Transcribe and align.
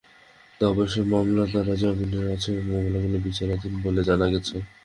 তবে 0.61 0.81
এসব 0.87 1.05
মামলায় 1.13 1.49
তাঁরা 1.53 1.73
জামিনে 1.81 2.19
আছেন 2.35 2.53
এবং 2.55 2.69
মামলাগুলো 2.73 3.17
বিচারাধীন 3.27 3.73
বলে 3.83 4.01
জানা 4.09 4.27
গেছে। 4.33 4.55